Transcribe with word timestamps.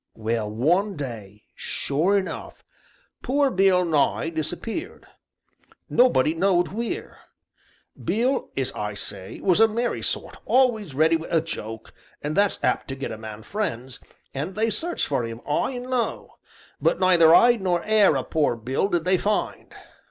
Well, 0.15 0.49
one 0.49 0.95
day, 0.97 1.43
sure 1.53 2.17
enough, 2.17 2.63
poor 3.21 3.51
Bill 3.51 3.85
Nye 3.85 4.29
disappeared 4.29 5.05
nobody 5.91 6.33
knowed 6.33 6.69
wheer. 6.69 7.19
Bill, 8.03 8.49
as 8.57 8.71
I 8.71 8.95
say, 8.95 9.39
was 9.41 9.59
a 9.59 9.67
merry 9.67 10.01
sort, 10.01 10.37
always 10.47 10.95
ready 10.95 11.17
wi' 11.17 11.27
a 11.29 11.39
joke, 11.39 11.93
and 12.19 12.35
that's 12.35 12.57
apt 12.63 12.87
to 12.87 12.95
get 12.95 13.11
a 13.11 13.17
man 13.19 13.43
friends, 13.43 13.99
and 14.33 14.55
they 14.55 14.71
searched 14.71 15.05
for 15.05 15.23
'im 15.23 15.39
'igh 15.47 15.75
and 15.75 15.87
low, 15.87 16.39
but 16.81 16.99
neither 16.99 17.35
'ide 17.35 17.61
nor 17.61 17.83
'air 17.83 18.17
o' 18.17 18.23
poor 18.23 18.55
Bill 18.55 18.87
did 18.87 19.05
they 19.05 19.19
find. 19.19 19.71